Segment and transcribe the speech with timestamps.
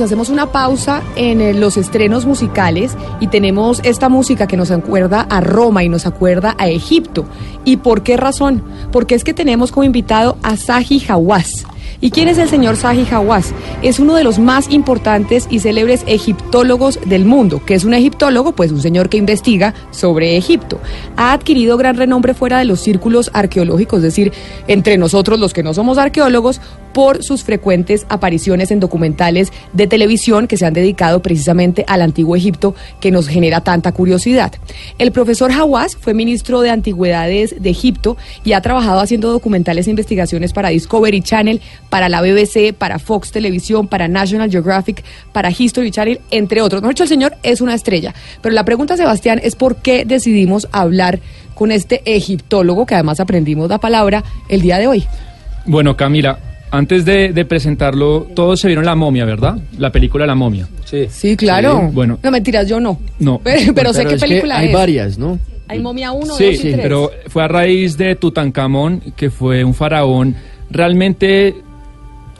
[0.00, 0.06] 21 minutos.
[0.06, 5.22] Hacemos una pausa en eh, los estrenos musicales y tenemos esta música que nos acuerda
[5.22, 7.24] a Roma y nos acuerda a Egipto.
[7.64, 8.62] ¿Y por qué razón?
[8.92, 11.66] Porque es que tenemos como invitado a Saji Hawass.
[12.02, 13.52] ¿Y quién es el señor Saji Hawass?
[13.82, 17.60] Es uno de los más importantes y célebres egiptólogos del mundo.
[17.66, 18.52] ¿Qué es un egiptólogo?
[18.52, 20.80] Pues un señor que investiga sobre Egipto.
[21.16, 24.32] Ha adquirido gran renombre fuera de los círculos arqueológicos, es decir,
[24.66, 30.46] entre nosotros los que no somos arqueólogos, por sus frecuentes apariciones en documentales de televisión
[30.46, 34.52] que se han dedicado precisamente al antiguo Egipto que nos genera tanta curiosidad.
[34.98, 39.90] El profesor Hawass fue ministro de Antigüedades de Egipto y ha trabajado haciendo documentales e
[39.90, 41.60] investigaciones para Discovery Channel,
[41.90, 46.80] para la BBC, para Fox Televisión, para National Geographic, para History Channel, entre otros.
[46.80, 48.14] No dicho, el señor es una estrella.
[48.40, 51.18] Pero la pregunta, Sebastián, es por qué decidimos hablar
[51.54, 55.04] con este egiptólogo, que además aprendimos la palabra, el día de hoy.
[55.66, 56.38] Bueno, Camila,
[56.70, 59.58] antes de, presentarlo, todos se vieron La Momia, ¿verdad?
[59.76, 60.68] La película La Momia.
[60.84, 61.06] Sí.
[61.10, 61.90] Sí, claro.
[61.92, 62.18] bueno.
[62.22, 62.98] No, mentiras, yo no.
[63.18, 63.40] No.
[63.74, 64.68] Pero, sé qué película es.
[64.68, 65.38] Hay varias, ¿no?
[65.68, 70.34] Hay Momia 1, sí, sí, pero fue a raíz de Tutankamón, que fue un faraón
[70.68, 71.54] realmente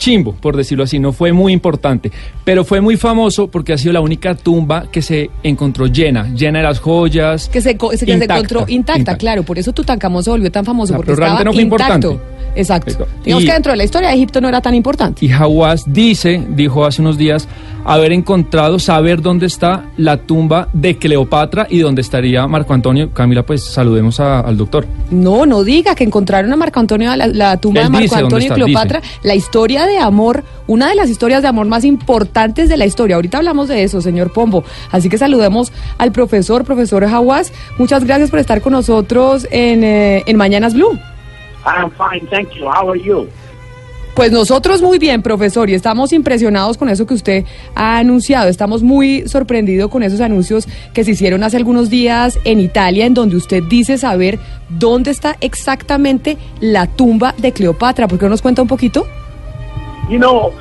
[0.00, 2.10] chimbo, por decirlo así, no fue muy importante,
[2.42, 6.58] pero fue muy famoso porque ha sido la única tumba que se encontró llena, llena
[6.58, 7.48] de las joyas.
[7.48, 11.52] Que se, encontró intacta, claro, por eso Tutankamón se volvió tan famoso, porque realmente no
[11.52, 12.18] fue importante.
[12.54, 13.06] Exacto.
[13.24, 15.24] Digamos que dentro de la historia de Egipto no era tan importante.
[15.24, 17.48] Y Hawass dice, dijo hace unos días,
[17.84, 23.10] haber encontrado, saber dónde está la tumba de Cleopatra y dónde estaría Marco Antonio.
[23.12, 24.86] Camila, pues saludemos al doctor.
[25.10, 29.00] No, no diga que encontraron a Marco Antonio, la, tumba de Marco Antonio y Cleopatra.
[29.22, 33.16] La historia de amor, una de las historias de amor más importantes de la historia.
[33.16, 34.64] Ahorita hablamos de eso, señor Pombo.
[34.90, 37.52] Así que saludemos al profesor, profesor Hawass.
[37.78, 40.98] Muchas gracias por estar con nosotros en, eh, en Mañanas Blue.
[41.64, 42.68] I'm fine, thank you.
[42.68, 43.28] How are you?
[44.14, 47.44] Pues nosotros muy bien, profesor, y estamos impresionados con eso que usted
[47.74, 48.48] ha anunciado.
[48.48, 53.14] Estamos muy sorprendidos con esos anuncios que se hicieron hace algunos días en Italia, en
[53.14, 54.38] donde usted dice saber
[54.68, 58.08] dónde está exactamente la tumba de Cleopatra.
[58.08, 59.06] ¿Por qué no nos cuenta un poquito?
[60.10, 60.52] You know,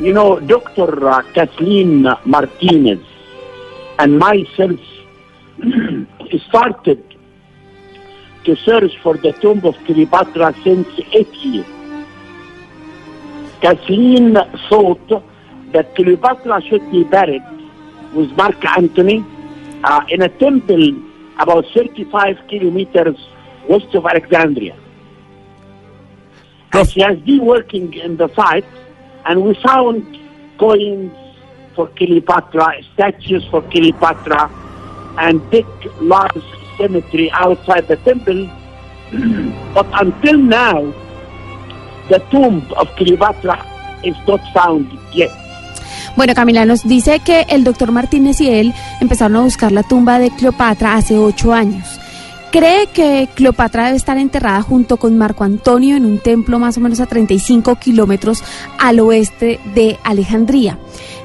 [0.00, 1.04] you know, Dr.
[1.04, 3.00] Uh, Kathleen Martinez
[3.98, 4.80] and myself
[6.48, 7.11] started
[8.44, 11.66] to search for the tomb of Cleopatra since eight years.
[13.60, 14.34] Kathleen
[14.68, 15.08] thought
[15.72, 17.44] that Cleopatra should be buried
[18.12, 19.24] with Mark Antony
[19.84, 20.94] uh, in a temple
[21.38, 23.16] about 35 kilometers
[23.68, 24.76] west of Alexandria.
[26.72, 28.64] And she has been working in the site,
[29.26, 30.18] and we found
[30.58, 31.12] coins
[31.74, 34.50] for Cleopatra, statues for Cleopatra,
[35.18, 35.66] and big,
[36.00, 36.42] large
[36.76, 38.48] cemetery outside the temple.
[39.74, 40.92] but until now,
[42.08, 43.64] the tomb of Cleopatra
[44.04, 45.30] is not found yet.
[46.16, 50.18] Bueno, Camila nos dice que el doctor Martínez y él empezaron a buscar la tumba
[50.18, 51.98] de Cleopatra hace ocho años.
[52.50, 56.80] Cree que Cleopatra debe estar enterrada junto con Marco Antonio en un templo más o
[56.80, 58.44] menos a 35 kilómetros
[58.78, 60.78] al oeste de Alejandría.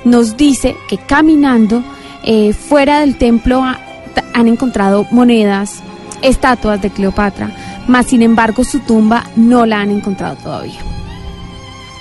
[0.06, 1.84] Nos dice que caminando
[2.24, 3.62] eh, fuera del templo
[4.38, 5.82] han encontrado monedas,
[6.22, 7.50] estatuas de Cleopatra,
[7.88, 10.80] mas sin embargo su tumba no la han encontrado todavía.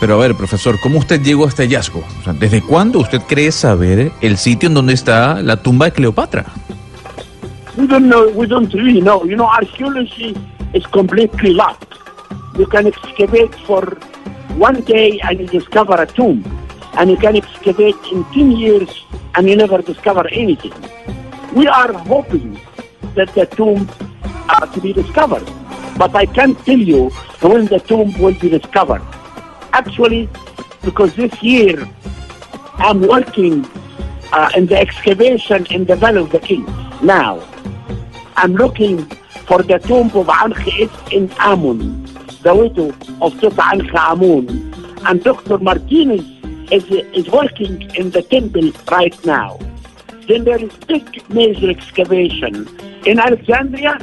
[0.01, 2.05] Pero a ver, profesor, ¿cómo usted llegó a este hallazgo?
[2.39, 6.45] ¿Desde cuándo usted cree saber el sitio en donde está la tumba de Cleopatra?
[7.79, 8.29] We don't know.
[8.35, 9.25] We don't really know.
[9.25, 10.37] You know, archaeology
[10.75, 11.87] is completely lost.
[12.59, 13.97] You can excavate for
[14.59, 16.45] one day and you discover a tomb,
[16.99, 20.73] and you can excavate in 10 years and you never discover anything.
[21.57, 22.61] We are hoping
[23.15, 23.89] that the tomb
[24.51, 25.47] are to be discovered,
[25.97, 27.09] but I can't tell you
[27.41, 29.01] when the tomb will be discovered.
[29.73, 30.29] Actually,
[30.83, 31.89] because this year
[32.75, 33.65] I'm working
[34.33, 36.69] uh, in the excavation in the Valley of the Kings.
[37.01, 37.41] Now,
[38.37, 39.07] I'm looking
[39.49, 40.69] for the tomb of Ankh
[41.11, 42.05] in Amun,
[42.43, 42.89] the widow
[43.25, 45.07] of Tutankhamun.
[45.09, 45.57] And Dr.
[45.57, 46.21] Martinez
[46.71, 46.85] is,
[47.17, 49.59] is working in the temple right now.
[50.29, 52.69] Then there is big major excavation
[53.07, 53.99] in Alexandria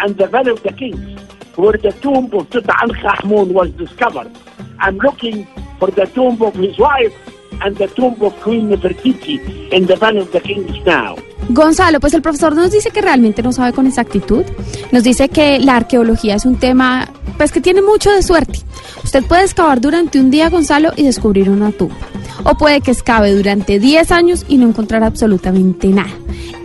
[0.00, 1.18] and the Valley of the Kings,
[1.56, 4.30] where the tomb of Tutankhamun was discovered.
[4.78, 5.46] I'm looking
[5.78, 7.14] for the tomb of his wife
[7.62, 9.38] and the tomb of Queen Nefertiti
[9.72, 11.16] in the Valley of the Kings now.
[11.48, 14.44] Gonzalo, pues el profesor nos dice que realmente no sabe con exactitud.
[14.92, 18.60] Nos dice que la arqueología es un tema, pues que tiene mucho de suerte.
[19.02, 21.96] Usted puede excavar durante un día, Gonzalo, y descubrir una tumba.
[22.44, 26.10] O puede que excave durante 10 años y no encontrar absolutamente nada.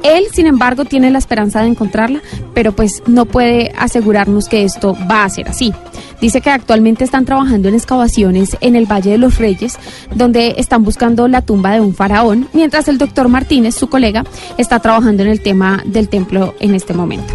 [0.04, 2.22] Él, sin embargo, tiene la esperanza de encontrarla,
[2.54, 5.74] pero pues no puede asegurarnos que esto va a ser así.
[6.22, 9.78] Dice que actualmente están trabajando en excavaciones en el Valle de los Reyes,
[10.16, 14.24] donde están buscando la tumba de un faraón, mientras el doctor Martínez, su colega,
[14.58, 17.34] está trabajando en el tema del templo en este momento.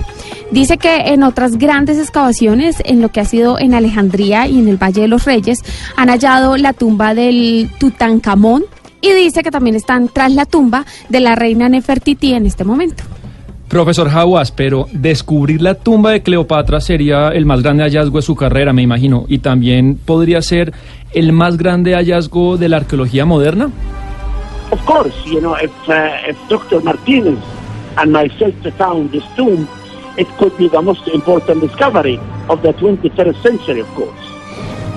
[0.52, 4.69] Dice que en otras grandes excavaciones, en lo que ha sido en Alejandría y en
[4.69, 5.60] el Valle de los Reyes,
[5.96, 8.64] han hallado la tumba del Tutankamón
[9.00, 13.02] y dice que también están tras la tumba de la reina Nefertiti en este momento.
[13.66, 18.37] Profesor Hawass, pero descubrir la tumba de Cleopatra sería el más grande hallazgo de su
[18.37, 20.75] carrera, me imagino, y también podría ser
[21.14, 23.70] el más grande hallazgo de la arqueología moderna.
[24.70, 26.82] Of course, you know, if, uh, if Dr.
[26.82, 27.38] Martinez
[27.96, 29.66] and myself found this tomb,
[30.17, 32.19] it could be the most important discovery
[32.49, 34.32] of the 21st century, of course.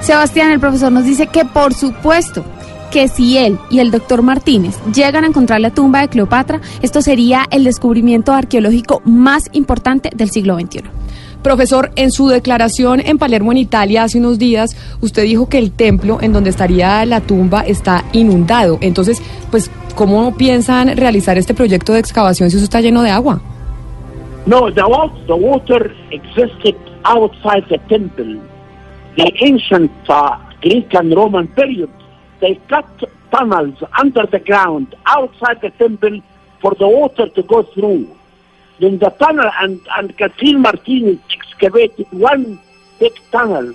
[0.02, 2.46] Sebastián, el profesor nos dice que por supuesto
[2.92, 7.02] que si él y el doctor Martínez llegan a encontrar la tumba de Cleopatra, esto
[7.02, 10.84] sería el descubrimiento arqueológico más importante del siglo XXI.
[11.42, 15.72] Profesor, en su declaración en Palermo, en Italia, hace unos días, usted dijo que el
[15.72, 18.78] templo en donde estaría la tumba está inundado.
[18.82, 19.22] Entonces,
[19.52, 23.42] pues, ¿cómo piensan realizar este proyecto de excavación si eso está lleno de agua?
[24.48, 24.84] No, the,
[25.26, 28.42] the water existed outside the temple.
[29.18, 31.90] The ancient uh, Greek and Roman period,
[32.42, 32.88] they cut
[33.32, 36.22] tunnels under the ground outside the temple
[36.62, 38.16] for the water to go through.
[38.80, 42.60] Then the tunnel, and, and Catherine Martinez excavated one
[43.00, 43.74] big tunnel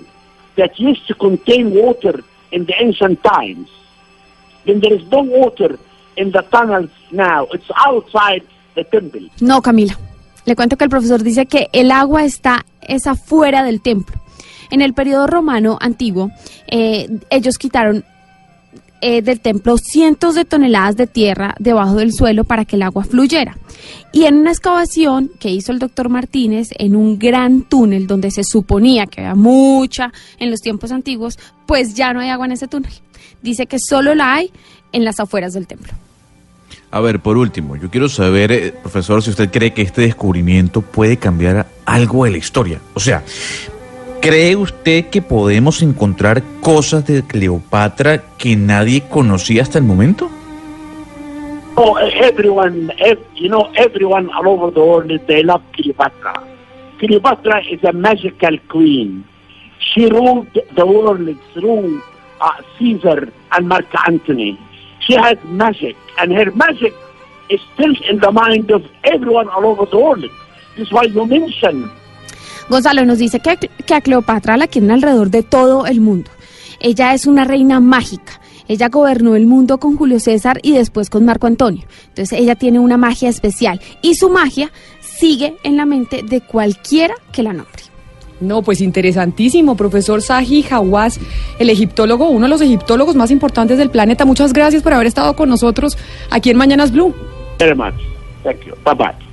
[0.55, 3.69] that used to contain water in the ancient times.
[4.65, 5.77] Then there is no water
[6.15, 7.47] in the tunnels now.
[7.47, 9.27] It's outside the temple.
[9.41, 10.10] No, Camila.
[10.45, 14.19] Le cuento que el profesor dice que el agua está es afuera del templo.
[14.69, 16.31] En el periodo romano antiguo,
[16.67, 18.05] eh, ellos quitaron
[19.03, 23.03] eh, del templo cientos de toneladas de tierra debajo del suelo para que el agua
[23.03, 23.57] fluyera.
[24.13, 28.43] Y en una excavación que hizo el doctor Martínez en un gran túnel donde se
[28.43, 32.67] suponía que había mucha en los tiempos antiguos, pues ya no hay agua en ese
[32.67, 32.93] túnel.
[33.41, 34.51] Dice que solo la hay
[34.91, 35.93] en las afueras del templo.
[36.91, 40.81] A ver, por último, yo quiero saber, eh, profesor, si usted cree que este descubrimiento
[40.81, 42.79] puede cambiar algo de la historia.
[42.93, 43.23] O sea,
[44.21, 50.29] ¿cree usted que podemos encontrar cosas de Cleopatra que nadie conocía hasta el momento?
[51.75, 56.33] Oh, everyone, ev- you know, everyone all over the world, they love Cleopatra.
[56.99, 59.23] Cleopatra is a magical queen.
[59.79, 62.01] She ruled the world through
[62.41, 64.59] uh, Caesar and Mark Antony.
[65.11, 66.93] She has magic, and her magic
[67.49, 70.23] is still in the mind of everyone all over the world.
[70.77, 71.91] This is why you mention
[72.69, 76.31] Gonzalo nos dice que, que a Cleopatra la quieren alrededor de todo el mundo.
[76.79, 78.39] Ella es una reina mágica.
[78.69, 81.83] Ella gobernó el mundo con Julio César y después con Marco Antonio.
[82.07, 84.71] Entonces ella tiene una magia especial y su magia
[85.01, 87.90] sigue en la mente de cualquiera que la nombre.
[88.41, 91.19] No, pues interesantísimo, profesor Saji Hawass,
[91.59, 94.25] el egiptólogo, uno de los egiptólogos más importantes del planeta.
[94.25, 95.97] Muchas gracias por haber estado con nosotros
[96.29, 97.13] aquí en Mañanas Blue.
[97.59, 97.93] very much.
[98.43, 98.73] Thank you.
[98.83, 99.30] Bye bye.